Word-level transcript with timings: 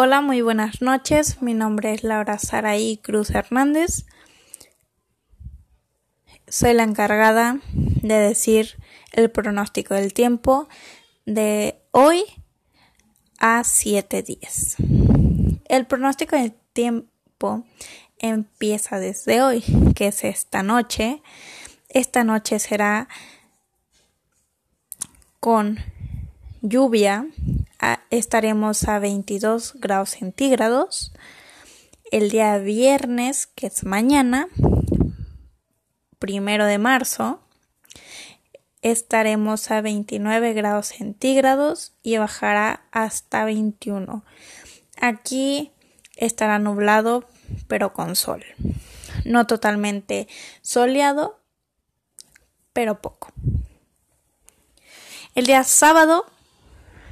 Hola, 0.00 0.20
muy 0.20 0.42
buenas 0.42 0.80
noches. 0.80 1.42
Mi 1.42 1.54
nombre 1.54 1.92
es 1.92 2.04
Laura 2.04 2.38
Saraí 2.38 2.98
Cruz 2.98 3.30
Hernández. 3.30 4.06
Soy 6.46 6.72
la 6.74 6.84
encargada 6.84 7.58
de 7.72 8.14
decir 8.14 8.80
el 9.10 9.28
pronóstico 9.28 9.94
del 9.94 10.14
tiempo 10.14 10.68
de 11.26 11.82
hoy 11.90 12.22
a 13.40 13.64
7 13.64 14.22
días. 14.22 14.76
El 15.68 15.84
pronóstico 15.88 16.36
del 16.36 16.52
tiempo 16.72 17.66
empieza 18.18 19.00
desde 19.00 19.42
hoy, 19.42 19.64
que 19.96 20.06
es 20.06 20.22
esta 20.22 20.62
noche. 20.62 21.22
Esta 21.88 22.22
noche 22.22 22.60
será 22.60 23.08
con 25.40 25.76
lluvia 26.62 27.26
estaremos 28.10 28.88
a 28.88 28.98
22 28.98 29.74
grados 29.74 30.10
centígrados. 30.10 31.12
El 32.10 32.30
día 32.30 32.56
viernes, 32.58 33.46
que 33.46 33.66
es 33.66 33.84
mañana, 33.84 34.48
primero 36.18 36.64
de 36.64 36.78
marzo, 36.78 37.40
estaremos 38.82 39.70
a 39.70 39.80
29 39.80 40.52
grados 40.54 40.88
centígrados 40.88 41.92
y 42.02 42.16
bajará 42.16 42.84
hasta 42.92 43.44
21. 43.44 44.24
Aquí 45.00 45.72
estará 46.16 46.58
nublado, 46.58 47.28
pero 47.66 47.92
con 47.92 48.16
sol. 48.16 48.44
No 49.24 49.46
totalmente 49.46 50.28
soleado, 50.62 51.40
pero 52.72 53.00
poco. 53.00 53.32
El 55.34 55.46
día 55.46 55.62
sábado 55.64 56.26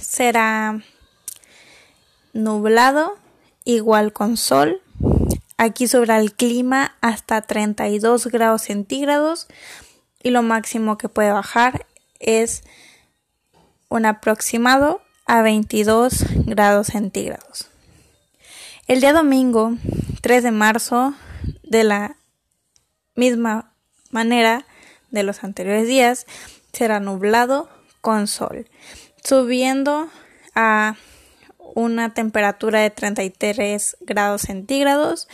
será 0.00 0.80
nublado, 2.32 3.16
igual 3.64 4.12
con 4.12 4.36
sol. 4.36 4.80
Aquí 5.56 5.88
sobre 5.88 6.16
el 6.16 6.34
clima 6.34 6.96
hasta 7.00 7.42
32 7.42 8.28
grados 8.28 8.62
centígrados 8.62 9.48
y 10.22 10.30
lo 10.30 10.42
máximo 10.42 10.98
que 10.98 11.08
puede 11.08 11.32
bajar 11.32 11.86
es 12.20 12.62
un 13.88 14.06
aproximado 14.06 15.00
a 15.26 15.42
22 15.42 16.24
grados 16.46 16.88
centígrados. 16.88 17.68
El 18.86 19.00
día 19.00 19.12
domingo 19.12 19.72
3 20.22 20.44
de 20.44 20.50
marzo 20.52 21.14
de 21.62 21.84
la 21.84 22.16
misma 23.14 23.72
manera 24.10 24.64
de 25.10 25.22
los 25.24 25.42
anteriores 25.42 25.88
días 25.88 26.26
será 26.72 27.00
nublado 27.00 27.68
con 28.00 28.26
sol 28.26 28.66
subiendo 29.24 30.08
a 30.54 30.96
una 31.74 32.14
temperatura 32.14 32.80
de 32.80 32.90
33 32.90 33.96
grados 34.00 34.42
centígrados. 34.42 35.28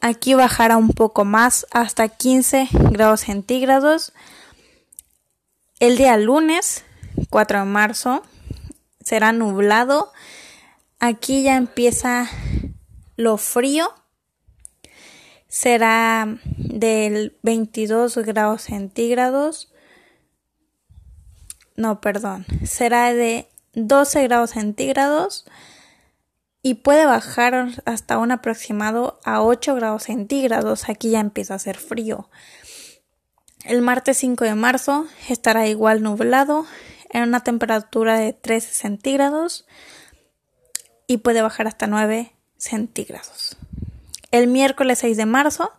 Aquí 0.00 0.34
bajará 0.34 0.76
un 0.76 0.90
poco 0.90 1.24
más 1.24 1.66
hasta 1.70 2.08
15 2.08 2.68
grados 2.72 3.20
centígrados. 3.20 4.12
El 5.80 5.96
día 5.96 6.16
lunes, 6.16 6.84
4 7.30 7.60
de 7.60 7.64
marzo, 7.64 8.22
será 9.04 9.32
nublado. 9.32 10.12
Aquí 11.00 11.42
ya 11.42 11.56
empieza 11.56 12.28
lo 13.16 13.36
frío. 13.36 13.92
Será 15.48 16.38
del 16.56 17.36
22 17.42 18.18
grados 18.18 18.62
centígrados 18.62 19.72
no, 21.78 22.00
perdón, 22.00 22.44
será 22.64 23.14
de 23.14 23.48
12 23.74 24.24
grados 24.24 24.50
centígrados 24.50 25.44
y 26.60 26.74
puede 26.74 27.06
bajar 27.06 27.68
hasta 27.84 28.18
un 28.18 28.32
aproximado 28.32 29.20
a 29.24 29.42
8 29.42 29.76
grados 29.76 30.02
centígrados. 30.02 30.88
Aquí 30.88 31.10
ya 31.10 31.20
empieza 31.20 31.52
a 31.52 31.56
hacer 31.56 31.76
frío. 31.78 32.28
El 33.64 33.80
martes 33.80 34.16
5 34.16 34.44
de 34.44 34.56
marzo 34.56 35.06
estará 35.28 35.68
igual 35.68 36.02
nublado 36.02 36.66
en 37.10 37.22
una 37.22 37.44
temperatura 37.44 38.18
de 38.18 38.32
13 38.32 38.74
centígrados 38.74 39.64
y 41.06 41.18
puede 41.18 41.42
bajar 41.42 41.68
hasta 41.68 41.86
9 41.86 42.32
centígrados. 42.56 43.56
El 44.32 44.48
miércoles 44.48 44.98
6 44.98 45.16
de 45.16 45.26
marzo, 45.26 45.70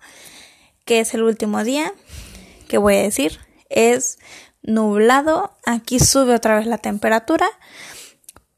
que 0.85 1.01
es 1.01 1.13
el 1.13 1.23
último 1.23 1.61
día 1.65 1.91
que 2.69 2.77
voy 2.77 2.95
a 2.95 3.01
decir, 3.01 3.37
es 3.69 4.17
nublado. 4.61 5.55
Aquí 5.65 5.99
sube 5.99 6.35
otra 6.35 6.57
vez 6.57 6.67
la 6.67 6.77
temperatura. 6.77 7.47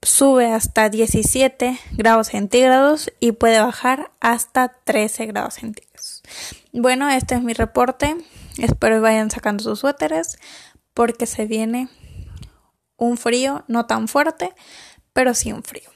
Sube 0.01 0.51
hasta 0.51 0.89
17 0.89 1.79
grados 1.91 2.27
centígrados 2.29 3.11
y 3.19 3.33
puede 3.33 3.59
bajar 3.59 4.11
hasta 4.19 4.69
13 4.69 5.27
grados 5.27 5.55
centígrados. 5.55 6.23
Bueno, 6.73 7.09
este 7.09 7.35
es 7.35 7.43
mi 7.43 7.53
reporte. 7.53 8.15
Espero 8.57 8.95
que 8.95 9.01
vayan 9.01 9.29
sacando 9.29 9.63
sus 9.63 9.79
suéteres 9.79 10.37
porque 10.93 11.25
se 11.25 11.45
viene 11.45 11.89
un 12.97 13.17
frío 13.17 13.63
no 13.67 13.85
tan 13.85 14.07
fuerte, 14.07 14.53
pero 15.13 15.33
sí 15.33 15.51
un 15.51 15.63
frío. 15.63 15.89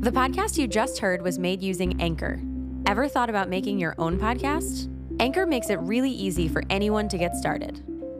The 0.00 0.10
podcast 0.10 0.58
you 0.58 0.66
just 0.66 1.00
heard 1.00 1.22
was 1.22 1.38
made 1.38 1.62
using 1.62 2.00
Anchor. 2.00 2.40
Ever 2.86 3.08
thought 3.08 3.28
about 3.28 3.48
making 3.48 3.78
your 3.78 3.94
own 3.98 4.18
podcast? 4.18 4.88
Anchor 5.20 5.46
makes 5.46 5.70
it 5.70 5.78
really 5.80 6.10
easy 6.10 6.48
for 6.48 6.62
anyone 6.68 7.08
to 7.08 7.16
get 7.16 7.36
started. 7.36 7.80